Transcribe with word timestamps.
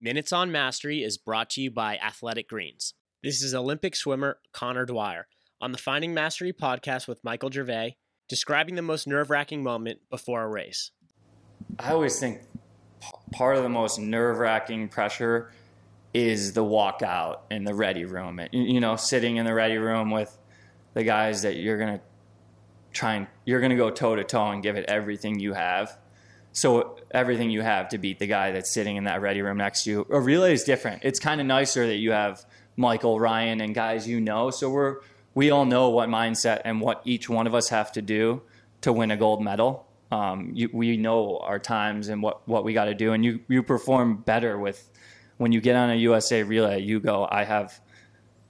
Minutes 0.00 0.32
on 0.32 0.52
Mastery 0.52 1.02
is 1.02 1.18
brought 1.18 1.50
to 1.50 1.60
you 1.60 1.72
by 1.72 1.96
Athletic 1.96 2.48
Greens. 2.48 2.94
This 3.24 3.42
is 3.42 3.52
Olympic 3.52 3.96
swimmer 3.96 4.38
Conor 4.52 4.86
Dwyer 4.86 5.26
on 5.60 5.72
the 5.72 5.78
Finding 5.78 6.14
Mastery 6.14 6.52
podcast 6.52 7.08
with 7.08 7.24
Michael 7.24 7.50
Gervais, 7.50 7.96
describing 8.28 8.76
the 8.76 8.82
most 8.82 9.08
nerve 9.08 9.28
wracking 9.28 9.64
moment 9.64 9.98
before 10.08 10.44
a 10.44 10.48
race. 10.48 10.92
I 11.80 11.90
always 11.90 12.20
think 12.20 12.42
part 13.32 13.56
of 13.56 13.64
the 13.64 13.68
most 13.68 13.98
nerve 13.98 14.38
wracking 14.38 14.88
pressure 14.88 15.50
is 16.14 16.52
the 16.52 16.62
walkout 16.62 17.38
in 17.50 17.64
the 17.64 17.74
ready 17.74 18.04
room. 18.04 18.40
You- 18.52 18.78
know, 18.78 18.94
sitting 18.94 19.36
in 19.36 19.46
the 19.46 19.54
ready 19.54 19.78
room 19.78 20.12
with 20.12 20.38
the 20.94 21.02
guys 21.02 21.42
that 21.42 21.56
you're 21.56 21.76
going 21.76 21.98
to 21.98 22.04
try 22.92 23.14
and 23.14 23.26
you're 23.44 23.58
going 23.58 23.70
to 23.70 23.76
go 23.76 23.90
toe 23.90 24.14
to 24.14 24.22
toe 24.22 24.50
and 24.52 24.62
give 24.62 24.76
it 24.76 24.84
everything 24.86 25.40
you 25.40 25.54
have. 25.54 25.98
So 26.58 26.96
everything 27.12 27.50
you 27.50 27.62
have 27.62 27.88
to 27.90 27.98
beat 27.98 28.18
the 28.18 28.26
guy 28.26 28.50
that's 28.50 28.68
sitting 28.68 28.96
in 28.96 29.04
that 29.04 29.20
ready 29.20 29.42
room 29.42 29.58
next 29.58 29.84
to 29.84 29.90
you. 29.90 30.06
A 30.10 30.20
relay 30.20 30.52
is 30.52 30.64
different. 30.64 31.04
It's 31.04 31.20
kind 31.20 31.40
of 31.40 31.46
nicer 31.46 31.86
that 31.86 31.98
you 31.98 32.10
have 32.10 32.44
Michael, 32.76 33.20
Ryan, 33.20 33.60
and 33.60 33.72
guys 33.72 34.08
you 34.08 34.20
know. 34.20 34.50
So 34.50 34.68
we're 34.68 34.96
we 35.34 35.52
all 35.52 35.64
know 35.64 35.90
what 35.90 36.08
mindset 36.08 36.62
and 36.64 36.80
what 36.80 37.00
each 37.04 37.28
one 37.28 37.46
of 37.46 37.54
us 37.54 37.68
have 37.68 37.92
to 37.92 38.02
do 38.02 38.42
to 38.80 38.92
win 38.92 39.12
a 39.12 39.16
gold 39.16 39.40
medal. 39.40 39.86
Um, 40.10 40.50
you, 40.52 40.68
we 40.72 40.96
know 40.96 41.38
our 41.38 41.60
times 41.60 42.08
and 42.08 42.22
what, 42.24 42.46
what 42.48 42.64
we 42.64 42.72
got 42.72 42.86
to 42.86 42.94
do, 42.94 43.12
and 43.12 43.24
you 43.24 43.38
you 43.46 43.62
perform 43.62 44.16
better 44.16 44.58
with 44.58 44.90
when 45.36 45.52
you 45.52 45.60
get 45.60 45.76
on 45.76 45.90
a 45.90 45.94
USA 45.94 46.42
relay. 46.42 46.82
You 46.82 46.98
go, 46.98 47.28
I 47.30 47.44
have 47.44 47.80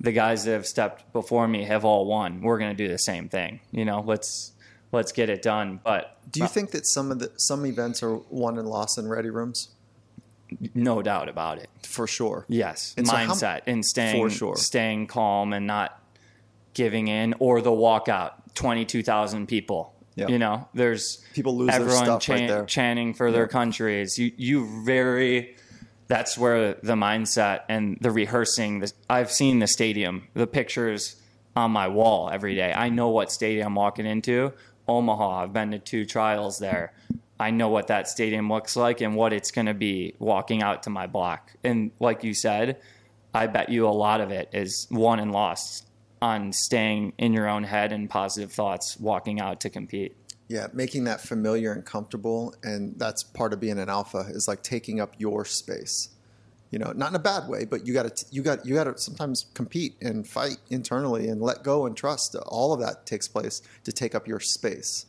the 0.00 0.10
guys 0.10 0.44
that 0.44 0.52
have 0.52 0.66
stepped 0.66 1.12
before 1.12 1.46
me 1.46 1.62
have 1.64 1.84
all 1.84 2.06
won. 2.06 2.40
We're 2.40 2.58
going 2.58 2.76
to 2.76 2.84
do 2.84 2.88
the 2.88 2.98
same 2.98 3.28
thing. 3.28 3.60
You 3.70 3.84
know, 3.84 4.02
let's 4.04 4.51
let's 4.92 5.10
get 5.12 5.28
it 5.30 5.42
done. 5.42 5.80
But 5.82 6.16
Do 6.30 6.40
you 6.40 6.46
think 6.48 6.70
that 6.70 6.86
some 6.86 7.10
of 7.10 7.18
the 7.18 7.32
some 7.36 7.66
events 7.66 8.02
are 8.02 8.16
won 8.30 8.58
and 8.58 8.68
lost 8.68 8.98
in 8.98 9.08
ready 9.08 9.30
rooms? 9.30 9.68
no 10.74 11.00
doubt 11.00 11.28
about 11.30 11.56
it. 11.58 11.70
For 11.82 12.06
sure. 12.06 12.44
Yes, 12.48 12.94
And 12.98 13.06
so 13.06 13.16
how- 13.16 13.32
mindset 13.32 13.62
and 13.66 13.82
staying 13.84 14.22
For 14.22 14.28
sure. 14.30 14.56
staying 14.56 15.06
calm 15.06 15.52
and 15.54 15.66
not 15.66 15.98
giving 16.74 17.08
in, 17.08 17.34
or 17.38 17.60
the 17.62 17.70
walkout. 17.70 18.32
Twenty 18.54 18.84
two 18.84 19.02
thousand 19.02 19.46
people. 19.48 19.94
Yep. 20.16 20.28
You 20.28 20.38
know, 20.38 20.68
there's 20.74 21.24
People 21.32 21.56
lose 21.56 21.70
everyone 21.70 22.04
stuff 22.04 22.20
chan- 22.22 22.40
right 22.40 22.48
there. 22.48 22.64
chanting 22.66 23.14
for 23.14 23.30
their 23.32 23.48
countries. 23.48 24.18
You 24.18 24.30
you 24.36 24.84
very. 24.84 25.56
That's 26.08 26.36
where 26.36 26.74
the 26.74 26.92
mindset 26.94 27.60
and 27.70 27.96
the 28.02 28.10
rehearsing. 28.10 28.80
The, 28.80 28.92
I've 29.08 29.32
seen 29.32 29.60
the 29.60 29.66
stadium, 29.66 30.28
the 30.34 30.46
pictures 30.46 31.16
on 31.56 31.70
my 31.70 31.88
wall 31.88 32.28
every 32.30 32.54
day. 32.54 32.74
I 32.74 32.90
know 32.90 33.08
what 33.08 33.32
stadium 33.32 33.68
I'm 33.68 33.74
walking 33.74 34.04
into. 34.04 34.52
Omaha. 34.96 35.44
I've 35.44 35.52
been 35.52 35.70
to 35.72 35.78
two 35.78 36.04
trials 36.04 36.58
there. 36.58 36.92
I 37.40 37.50
know 37.50 37.68
what 37.68 37.88
that 37.88 38.08
stadium 38.08 38.48
looks 38.48 38.76
like 38.76 39.00
and 39.00 39.16
what 39.16 39.32
it's 39.32 39.50
going 39.50 39.66
to 39.66 39.74
be 39.74 40.14
walking 40.18 40.62
out 40.62 40.84
to 40.84 40.90
my 40.90 41.06
block. 41.06 41.52
And 41.64 41.90
like 41.98 42.22
you 42.22 42.34
said, 42.34 42.78
I 43.34 43.46
bet 43.46 43.68
you 43.68 43.86
a 43.86 43.90
lot 43.90 44.20
of 44.20 44.30
it 44.30 44.50
is 44.52 44.86
won 44.90 45.18
and 45.18 45.32
lost 45.32 45.88
on 46.20 46.52
staying 46.52 47.14
in 47.18 47.32
your 47.32 47.48
own 47.48 47.64
head 47.64 47.92
and 47.92 48.08
positive 48.08 48.52
thoughts 48.52 48.96
walking 49.00 49.40
out 49.40 49.60
to 49.60 49.70
compete. 49.70 50.14
Yeah, 50.48 50.68
making 50.72 51.04
that 51.04 51.20
familiar 51.20 51.72
and 51.72 51.84
comfortable, 51.84 52.54
and 52.62 52.94
that's 52.98 53.22
part 53.22 53.52
of 53.52 53.60
being 53.60 53.78
an 53.78 53.88
alpha 53.88 54.26
is 54.28 54.46
like 54.46 54.62
taking 54.62 55.00
up 55.00 55.14
your 55.18 55.44
space. 55.44 56.10
You 56.72 56.78
know, 56.78 56.90
not 56.96 57.10
in 57.10 57.14
a 57.16 57.20
bad 57.20 57.48
way, 57.48 57.64
but 57.66 57.86
you 57.86 57.92
got 57.94 58.16
to 58.16 58.24
you 58.30 58.42
got 58.42 58.66
you 58.66 58.74
got 58.74 58.84
to 58.84 58.96
sometimes 58.98 59.46
compete 59.54 59.94
and 60.00 60.26
fight 60.26 60.56
internally 60.70 61.28
and 61.28 61.40
let 61.40 61.62
go 61.62 61.86
and 61.86 61.94
trust. 61.94 62.34
All 62.46 62.72
of 62.72 62.80
that 62.80 63.06
takes 63.06 63.28
place 63.28 63.62
to 63.84 63.92
take 63.92 64.14
up 64.14 64.26
your 64.26 64.40
space 64.40 65.04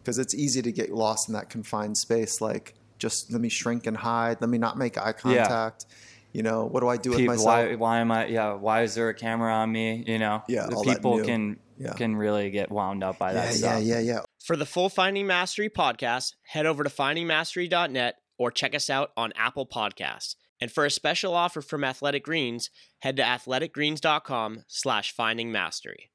because 0.00 0.16
it's 0.18 0.32
easy 0.34 0.62
to 0.62 0.72
get 0.72 0.90
lost 0.90 1.28
in 1.28 1.34
that 1.34 1.50
confined 1.50 1.98
space. 1.98 2.40
Like, 2.40 2.74
just 2.98 3.32
let 3.32 3.40
me 3.40 3.48
shrink 3.48 3.86
and 3.86 3.96
hide. 3.96 4.40
Let 4.40 4.48
me 4.48 4.58
not 4.58 4.78
make 4.78 4.96
eye 4.96 5.12
contact. 5.12 5.86
You 6.32 6.42
know, 6.44 6.66
what 6.66 6.80
do 6.80 6.88
I 6.88 6.96
do 6.96 7.10
with 7.10 7.20
myself? 7.22 7.46
why, 7.46 7.74
why 7.74 7.98
am 7.98 8.12
I? 8.12 8.26
Yeah, 8.26 8.52
why 8.52 8.82
is 8.82 8.94
there 8.94 9.08
a 9.08 9.14
camera 9.14 9.52
on 9.52 9.72
me? 9.72 10.04
You 10.06 10.18
know, 10.20 10.42
Yeah, 10.46 10.66
the 10.66 10.80
people 10.84 11.24
can 11.24 11.58
Yeah. 11.78 11.94
can 11.94 12.14
really 12.14 12.50
get 12.50 12.70
wound 12.70 13.02
up 13.02 13.18
by 13.18 13.32
yeah, 13.32 13.40
that 13.40 13.46
yeah, 13.46 13.56
stuff. 13.56 13.82
yeah, 13.82 13.98
yeah. 13.98 14.20
For 14.44 14.54
the 14.54 14.66
full 14.66 14.88
Finding 14.88 15.26
Mastery 15.26 15.68
podcast, 15.68 16.34
head 16.42 16.64
over 16.64 16.84
to 16.84 16.90
findingmastery.net 16.90 18.14
or 18.38 18.50
check 18.50 18.74
us 18.74 18.88
out 18.88 19.10
on 19.16 19.32
Apple 19.36 19.66
Podcasts. 19.66 20.36
And 20.60 20.72
for 20.72 20.84
a 20.84 20.90
special 20.90 21.34
offer 21.34 21.60
from 21.60 21.84
Athletic 21.84 22.24
Greens, 22.24 22.70
head 23.00 23.16
to 23.16 23.22
athleticgreens.com 23.22 24.64
slash 24.66 25.12
finding 25.12 25.52
mastery. 25.52 26.10